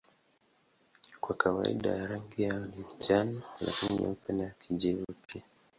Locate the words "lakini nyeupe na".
3.61-4.49